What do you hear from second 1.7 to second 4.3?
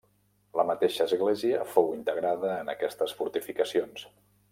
fou integrada en aquestes fortificacions.